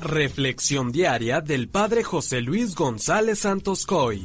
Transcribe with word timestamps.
Reflexión 0.00 0.92
diaria 0.92 1.40
del 1.40 1.68
Padre 1.68 2.04
José 2.04 2.40
Luis 2.40 2.76
González 2.76 3.40
Santos 3.40 3.84
Coy. 3.84 4.24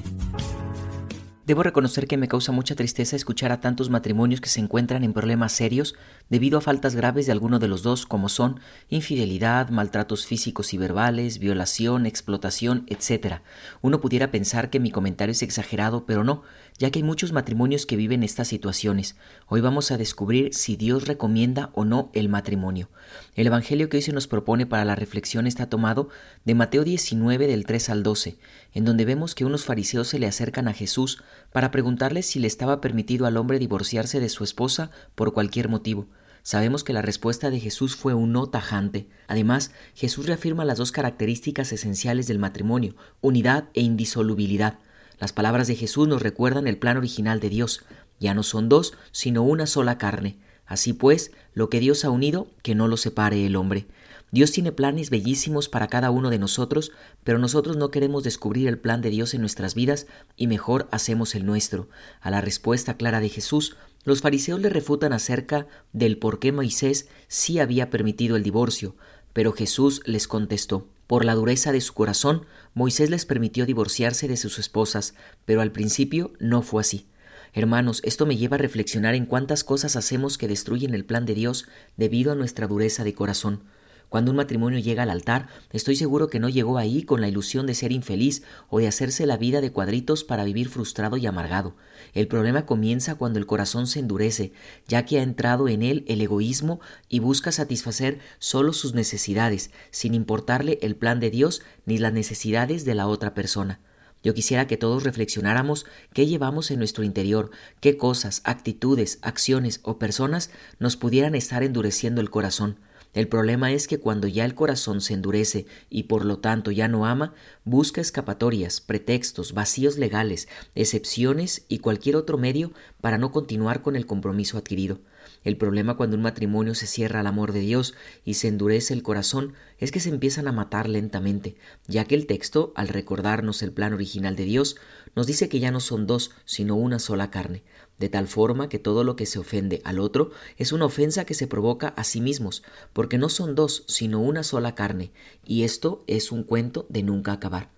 Debo 1.45 1.61
reconocer 1.61 2.07
que 2.07 2.15
me 2.15 2.29
causa 2.29 2.53
mucha 2.53 2.73
tristeza 2.73 3.17
escuchar 3.17 3.51
a 3.51 3.59
tantos 3.59 3.89
matrimonios 3.89 4.39
que 4.39 4.47
se 4.47 4.61
encuentran 4.61 5.03
en 5.03 5.11
problemas 5.11 5.51
serios 5.51 5.93
debido 6.29 6.57
a 6.57 6.61
faltas 6.61 6.95
graves 6.95 7.25
de 7.25 7.33
alguno 7.33 7.59
de 7.59 7.67
los 7.67 7.83
dos, 7.83 8.05
como 8.05 8.29
son 8.29 8.61
infidelidad, 8.87 9.67
maltratos 9.67 10.25
físicos 10.25 10.73
y 10.73 10.77
verbales, 10.77 11.39
violación, 11.39 12.05
explotación, 12.05 12.85
etc. 12.87 13.41
Uno 13.81 13.99
pudiera 13.99 14.31
pensar 14.31 14.69
que 14.69 14.79
mi 14.79 14.89
comentario 14.89 15.33
es 15.33 15.41
exagerado, 15.41 16.05
pero 16.05 16.23
no, 16.23 16.43
ya 16.77 16.91
que 16.91 16.99
hay 16.99 17.03
muchos 17.03 17.33
matrimonios 17.33 17.85
que 17.85 17.97
viven 17.97 18.23
estas 18.23 18.47
situaciones. 18.47 19.17
Hoy 19.47 19.59
vamos 19.59 19.91
a 19.91 19.97
descubrir 19.97 20.53
si 20.53 20.77
Dios 20.77 21.07
recomienda 21.09 21.71
o 21.73 21.83
no 21.83 22.09
el 22.13 22.29
matrimonio. 22.29 22.89
El 23.35 23.47
Evangelio 23.47 23.89
que 23.89 23.97
hoy 23.97 24.03
se 24.03 24.13
nos 24.13 24.27
propone 24.27 24.65
para 24.65 24.85
la 24.85 24.95
reflexión 24.95 25.45
está 25.45 25.67
tomado 25.67 26.07
de 26.45 26.55
Mateo 26.55 26.85
19 26.85 27.47
del 27.47 27.65
3 27.65 27.89
al 27.89 28.03
12, 28.03 28.37
en 28.73 28.85
donde 28.85 29.03
vemos 29.03 29.35
que 29.35 29.43
unos 29.43 29.65
fariseos 29.65 30.07
se 30.07 30.19
le 30.19 30.27
acercan 30.27 30.69
a 30.69 30.73
Jesús 30.73 31.21
para 31.51 31.71
preguntarle 31.71 32.23
si 32.23 32.39
le 32.39 32.47
estaba 32.47 32.81
permitido 32.81 33.25
al 33.25 33.37
hombre 33.37 33.59
divorciarse 33.59 34.19
de 34.19 34.29
su 34.29 34.43
esposa 34.43 34.91
por 35.15 35.33
cualquier 35.33 35.69
motivo. 35.69 36.07
Sabemos 36.43 36.83
que 36.83 36.91
la 36.91 37.01
respuesta 37.01 37.49
de 37.49 37.59
Jesús 37.59 37.95
fue 37.95 38.13
un 38.13 38.33
no 38.33 38.47
tajante. 38.47 39.07
Además, 39.27 39.71
Jesús 39.95 40.25
reafirma 40.25 40.65
las 40.65 40.77
dos 40.77 40.91
características 40.91 41.71
esenciales 41.71 42.27
del 42.27 42.37
matrimonio, 42.37 42.95
unidad 43.21 43.69
e 43.73 43.81
indisolubilidad. 43.81 44.77
Las 45.19 45.31
palabras 45.31 45.67
de 45.67 45.75
Jesús 45.75 46.07
nos 46.07 46.21
recuerdan 46.21 46.67
el 46.67 46.77
plan 46.77 46.97
original 46.97 47.39
de 47.39 47.49
Dios. 47.49 47.85
Ya 48.19 48.33
no 48.33 48.43
son 48.43 48.67
dos, 48.67 48.93
sino 49.11 49.41
una 49.43 49.67
sola 49.67 49.97
carne. 49.97 50.35
Así 50.65 50.91
pues, 50.91 51.31
lo 51.53 51.69
que 51.69 51.79
Dios 51.79 52.03
ha 52.03 52.09
unido, 52.09 52.47
que 52.61 52.75
no 52.75 52.89
lo 52.89 52.97
separe 52.97 53.45
el 53.45 53.55
hombre. 53.55 53.85
Dios 54.33 54.51
tiene 54.51 54.71
planes 54.71 55.11
bellísimos 55.11 55.69
para 55.69 55.89
cada 55.89 56.09
uno 56.09 56.31
de 56.31 56.39
nosotros, 56.39 56.91
pero 57.23 57.37
nosotros 57.37 57.77
no 57.77 57.91
queremos 57.91 58.23
descubrir 58.23 58.67
el 58.67 58.79
plan 58.79 58.99
de 59.03 59.11
Dios 59.11 59.35
en 59.35 59.41
nuestras 59.41 59.75
vidas 59.75 60.07
y 60.35 60.47
mejor 60.47 60.87
hacemos 60.89 61.35
el 61.35 61.45
nuestro. 61.45 61.87
A 62.19 62.31
la 62.31 62.41
respuesta 62.41 62.97
clara 62.97 63.19
de 63.19 63.29
Jesús, 63.29 63.75
los 64.05 64.21
fariseos 64.21 64.59
le 64.59 64.69
refutan 64.69 65.13
acerca 65.13 65.67
del 65.91 66.17
por 66.17 66.39
qué 66.39 66.51
Moisés 66.51 67.09
sí 67.27 67.59
había 67.59 67.91
permitido 67.91 68.35
el 68.35 68.41
divorcio, 68.41 68.95
pero 69.33 69.53
Jesús 69.53 70.01
les 70.07 70.27
contestó 70.27 70.87
por 71.05 71.25
la 71.25 71.35
dureza 71.35 71.71
de 71.71 71.81
su 71.81 71.93
corazón, 71.93 72.47
Moisés 72.73 73.11
les 73.11 73.27
permitió 73.27 73.67
divorciarse 73.67 74.27
de 74.27 74.37
sus 74.37 74.57
esposas, 74.57 75.13
pero 75.45 75.61
al 75.61 75.71
principio 75.71 76.33
no 76.39 76.63
fue 76.63 76.81
así. 76.81 77.05
Hermanos, 77.53 78.01
esto 78.03 78.25
me 78.25 78.35
lleva 78.35 78.55
a 78.55 78.57
reflexionar 78.57 79.13
en 79.13 79.27
cuántas 79.27 79.63
cosas 79.63 79.95
hacemos 79.95 80.39
que 80.39 80.47
destruyen 80.47 80.95
el 80.95 81.05
plan 81.05 81.27
de 81.27 81.35
Dios 81.35 81.67
debido 81.97 82.31
a 82.31 82.35
nuestra 82.35 82.65
dureza 82.65 83.03
de 83.03 83.13
corazón. 83.13 83.61
Cuando 84.09 84.31
un 84.31 84.37
matrimonio 84.37 84.79
llega 84.79 85.03
al 85.03 85.09
altar, 85.09 85.47
estoy 85.71 85.95
seguro 85.95 86.27
que 86.27 86.39
no 86.39 86.49
llegó 86.49 86.77
ahí 86.77 87.03
con 87.03 87.21
la 87.21 87.27
ilusión 87.27 87.65
de 87.65 87.73
ser 87.73 87.91
infeliz 87.91 88.43
o 88.69 88.79
de 88.79 88.87
hacerse 88.87 89.25
la 89.25 89.37
vida 89.37 89.59
de 89.59 89.71
cuadritos 89.71 90.23
para 90.23 90.43
vivir 90.43 90.69
frustrado 90.69 91.17
y 91.17 91.25
amargado. 91.25 91.75
El 92.13 92.27
problema 92.27 92.65
comienza 92.65 93.15
cuando 93.15 93.39
el 93.39 93.45
corazón 93.45 93.87
se 93.87 93.99
endurece, 93.99 94.53
ya 94.87 95.05
que 95.05 95.19
ha 95.19 95.23
entrado 95.23 95.67
en 95.67 95.81
él 95.81 96.05
el 96.07 96.21
egoísmo 96.21 96.79
y 97.09 97.19
busca 97.19 97.51
satisfacer 97.51 98.19
solo 98.39 98.73
sus 98.73 98.93
necesidades, 98.93 99.71
sin 99.91 100.13
importarle 100.13 100.77
el 100.81 100.95
plan 100.95 101.19
de 101.19 101.31
Dios 101.31 101.61
ni 101.85 101.97
las 101.97 102.13
necesidades 102.13 102.85
de 102.85 102.95
la 102.95 103.07
otra 103.07 103.33
persona. 103.33 103.79
Yo 104.23 104.33
quisiera 104.33 104.67
que 104.67 104.77
todos 104.77 105.03
reflexionáramos 105.03 105.85
qué 106.13 106.25
llevamos 106.25 106.71
en 106.71 106.79
nuestro 106.79 107.03
interior, 107.03 107.51
qué 107.81 107.97
cosas, 107.97 108.41
actitudes, 108.45 109.19
acciones 109.21 109.81
o 109.83 109.99
personas 109.99 110.49
nos 110.79 110.95
pudieran 110.95 111.35
estar 111.35 111.61
endureciendo 111.61 112.21
el 112.21 112.29
corazón. 112.29 112.79
El 113.13 113.27
problema 113.27 113.71
es 113.71 113.87
que 113.87 113.99
cuando 113.99 114.27
ya 114.27 114.43
el 114.43 114.55
corazón 114.55 114.99
se 114.99 115.13
endurece 115.13 115.67
y 115.89 116.03
por 116.03 116.25
lo 116.25 116.39
tanto 116.39 116.71
ya 116.71 116.87
no 116.87 117.05
ama, 117.05 117.33
busca 117.63 118.01
escapatorias, 118.01 118.81
pretextos, 118.81 119.53
vacíos 119.53 119.97
legales, 119.97 120.47
excepciones 120.73 121.65
y 121.67 121.79
cualquier 121.79 122.15
otro 122.15 122.37
medio 122.37 122.71
para 123.01 123.19
no 123.19 123.31
continuar 123.31 123.83
con 123.83 123.95
el 123.95 124.07
compromiso 124.07 124.57
adquirido. 124.57 124.99
El 125.43 125.57
problema 125.57 125.97
cuando 125.97 126.15
un 126.15 126.23
matrimonio 126.23 126.75
se 126.75 126.87
cierra 126.87 127.19
al 127.19 127.27
amor 127.27 127.51
de 127.51 127.59
Dios 127.59 127.93
y 128.23 128.35
se 128.35 128.47
endurece 128.47 128.93
el 128.93 129.03
corazón 129.03 129.53
es 129.77 129.91
que 129.91 129.99
se 129.99 130.09
empiezan 130.09 130.47
a 130.47 130.51
matar 130.51 130.89
lentamente, 130.89 131.55
ya 131.87 132.05
que 132.05 132.15
el 132.15 132.27
texto, 132.27 132.73
al 132.75 132.87
recordarnos 132.87 133.61
el 133.63 133.71
plan 133.71 133.93
original 133.93 134.35
de 134.35 134.45
Dios, 134.45 134.77
nos 135.15 135.27
dice 135.27 135.49
que 135.49 135.59
ya 135.59 135.71
no 135.71 135.79
son 135.79 136.07
dos, 136.07 136.31
sino 136.45 136.75
una 136.75 136.99
sola 136.99 137.29
carne 137.31 137.63
de 138.03 138.09
tal 138.09 138.27
forma 138.27 138.69
que 138.69 138.79
todo 138.79 139.03
lo 139.03 139.15
que 139.15 139.25
se 139.25 139.39
ofende 139.39 139.81
al 139.85 139.99
otro 139.99 140.31
es 140.57 140.71
una 140.71 140.85
ofensa 140.85 141.25
que 141.25 141.33
se 141.33 141.47
provoca 141.47 141.89
a 141.89 142.03
sí 142.03 142.21
mismos, 142.21 142.63
porque 142.91 143.17
no 143.17 143.29
son 143.29 143.55
dos, 143.55 143.85
sino 143.87 144.19
una 144.19 144.43
sola 144.43 144.75
carne, 144.75 145.11
y 145.45 145.63
esto 145.63 146.03
es 146.07 146.31
un 146.31 146.43
cuento 146.43 146.85
de 146.89 147.03
nunca 147.03 147.31
acabar. 147.31 147.69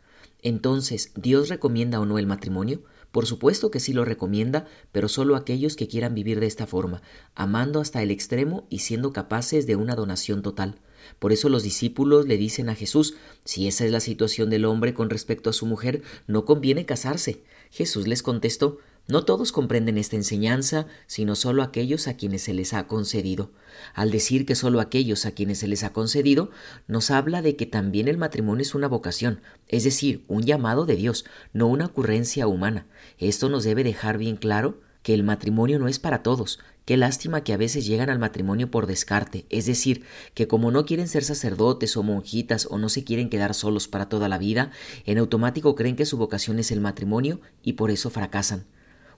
Entonces, 0.41 1.11
¿Dios 1.15 1.49
recomienda 1.49 1.99
o 1.99 2.05
no 2.05 2.17
el 2.17 2.27
matrimonio? 2.27 2.81
Por 3.15 3.27
supuesto 3.27 3.71
que 3.71 3.79
sí 3.79 3.93
lo 3.93 4.03
recomienda, 4.03 4.65
pero 4.91 5.07
solo 5.07 5.37
aquellos 5.37 5.77
que 5.77 5.87
quieran 5.87 6.15
vivir 6.15 6.41
de 6.41 6.47
esta 6.47 6.67
forma, 6.67 7.01
amando 7.33 7.79
hasta 7.79 8.03
el 8.03 8.11
extremo 8.11 8.67
y 8.69 8.79
siendo 8.79 9.13
capaces 9.13 9.65
de 9.65 9.77
una 9.77 9.95
donación 9.95 10.41
total. 10.41 10.81
Por 11.17 11.31
eso 11.31 11.47
los 11.47 11.63
discípulos 11.63 12.27
le 12.27 12.35
dicen 12.35 12.67
a 12.67 12.75
Jesús, 12.75 13.15
si 13.45 13.69
esa 13.69 13.85
es 13.85 13.91
la 13.93 14.01
situación 14.01 14.49
del 14.49 14.65
hombre 14.65 14.93
con 14.93 15.09
respecto 15.09 15.49
a 15.49 15.53
su 15.53 15.65
mujer, 15.65 16.01
no 16.27 16.43
conviene 16.43 16.85
casarse. 16.85 17.41
Jesús 17.71 18.05
les 18.05 18.21
contestó, 18.21 18.79
no 19.07 19.23
todos 19.23 19.51
comprenden 19.51 19.97
esta 19.97 20.15
enseñanza, 20.15 20.87
sino 21.05 21.35
solo 21.35 21.61
aquellos 21.61 22.07
a 22.07 22.15
quienes 22.15 22.41
se 22.41 22.53
les 22.53 22.73
ha 22.73 22.87
concedido. 22.87 23.51
Al 23.93 24.09
decir 24.09 24.45
que 24.45 24.55
solo 24.55 24.79
aquellos 24.79 25.25
a 25.25 25.31
quienes 25.31 25.59
se 25.59 25.67
les 25.67 25.83
ha 25.83 25.93
concedido, 25.93 26.49
nos 26.87 27.11
habla 27.11 27.41
de 27.41 27.55
que 27.55 27.67
también 27.67 28.07
el 28.07 28.17
matrimonio 28.17 28.63
es 28.63 28.73
una 28.73 28.87
vocación, 28.87 29.41
es 29.67 29.83
decir, 29.83 30.23
un 30.27 30.43
llamado 30.43 30.85
de 30.85 30.95
Dios, 30.95 31.25
no 31.53 31.67
una 31.67 31.85
ocurrencia 31.85 32.47
humana. 32.47 32.87
Esto 33.19 33.47
nos 33.47 33.63
debe 33.63 33.83
dejar 33.83 34.17
bien 34.17 34.37
claro 34.37 34.79
que 35.03 35.13
el 35.13 35.21
matrimonio 35.23 35.77
no 35.77 35.87
es 35.87 35.99
para 35.99 36.23
todos. 36.23 36.57
Qué 36.83 36.97
lástima 36.97 37.43
que 37.43 37.53
a 37.53 37.57
veces 37.57 37.85
llegan 37.85 38.09
al 38.09 38.17
matrimonio 38.17 38.71
por 38.71 38.87
descarte, 38.87 39.45
es 39.51 39.67
decir, 39.67 40.03
que 40.33 40.47
como 40.47 40.71
no 40.71 40.85
quieren 40.85 41.07
ser 41.07 41.23
sacerdotes 41.23 41.95
o 41.95 42.01
monjitas 42.01 42.67
o 42.71 42.79
no 42.79 42.89
se 42.89 43.03
quieren 43.03 43.29
quedar 43.29 43.53
solos 43.53 43.87
para 43.87 44.09
toda 44.09 44.29
la 44.29 44.39
vida, 44.39 44.71
en 45.05 45.19
automático 45.19 45.75
creen 45.75 45.95
que 45.95 46.07
su 46.07 46.17
vocación 46.17 46.57
es 46.57 46.71
el 46.71 46.81
matrimonio 46.81 47.39
y 47.61 47.73
por 47.73 47.91
eso 47.91 48.09
fracasan. 48.09 48.65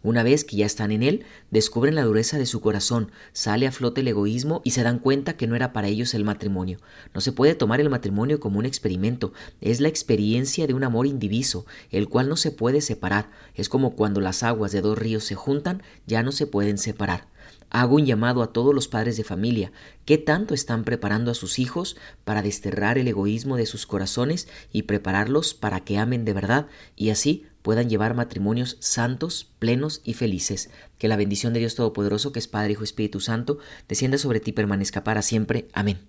Una 0.04 0.24
vez 0.24 0.44
que 0.44 0.58
ya 0.58 0.66
están 0.66 0.92
en 0.92 1.04
él, 1.04 1.26
descubren 1.52 1.96
la 1.96 2.04
dureza 2.04 2.38
de 2.38 2.46
su 2.46 2.62
corazón, 2.62 3.12
sale 3.34 3.68
a 3.68 3.72
flote 3.72 4.02
el 4.02 4.08
egoísmo 4.08 4.62
y 4.64 4.72
se 4.72 4.84
dan 4.84 5.00
cuenta 5.00 5.38
que 5.38 5.48
no 5.48 5.56
era 5.56 5.74
para 5.74 5.88
ellos 5.88 6.14
el 6.14 6.24
matrimonio. 6.24 6.80
No 7.14 7.22
se 7.22 7.32
puede 7.32 7.56
tomar 7.56 7.82
el 7.82 7.90
matrimonio 7.90 8.40
como 8.40 8.60
un 8.60 8.66
experimento, 8.66 9.34
es 9.62 9.82
la 9.82 9.88
experiencia 9.88 10.68
de 10.68 10.74
un 10.74 10.84
amor 10.84 11.08
indiviso, 11.08 11.66
el 11.92 12.10
cual 12.10 12.30
no 12.30 12.38
se 12.38 12.52
puede 12.52 12.82
separar. 12.82 13.30
Es 13.56 13.70
como 13.70 13.96
cuando 13.96 14.22
las 14.22 14.44
aguas 14.44 14.72
de 14.72 14.82
dos 14.82 14.98
ríos 14.98 15.24
se 15.24 15.36
juntan, 15.36 15.84
ya 16.06 16.24
no 16.24 16.32
se 16.32 16.48
pueden 16.48 16.78
separar. 16.78 17.28
Hago 17.70 17.96
un 17.96 18.06
llamado 18.06 18.42
a 18.42 18.54
todos 18.54 18.74
los 18.74 18.88
padres 18.88 19.18
de 19.18 19.26
familia. 19.26 19.72
¿Qué 20.06 20.18
tanto 20.18 20.54
están 20.54 20.86
preparando 20.86 21.32
a 21.32 21.36
sus 21.36 21.60
hijos 21.60 21.98
para 22.24 22.42
desterrar 22.42 22.98
el 22.98 23.08
egoísmo 23.08 23.58
de 23.58 23.66
sus 23.66 23.86
corazones 23.86 24.48
y 24.72 24.84
prepararlos 24.84 25.54
para 25.54 25.82
que 25.82 25.98
amen 25.98 26.24
de 26.24 26.34
verdad 26.34 26.68
y 26.96 27.10
así 27.10 27.46
puedan 27.68 27.90
llevar 27.90 28.14
matrimonios 28.14 28.78
santos, 28.80 29.52
plenos 29.60 30.00
y 30.06 30.14
felices? 30.14 30.70
Que 30.98 31.10
la 31.10 31.18
bendición 31.18 31.52
de 31.52 31.60
Dios 31.60 31.76
Todopoderoso, 31.76 32.32
que 32.32 32.40
es 32.40 32.48
Padre, 32.48 32.72
Hijo 32.72 32.86
Espíritu 32.86 33.20
Santo, 33.20 33.60
descienda 33.90 34.18
sobre 34.18 34.40
ti 34.40 34.52
y 34.52 34.54
permanezca 34.54 35.04
para 35.04 35.22
siempre. 35.22 35.68
Amén. 35.74 36.00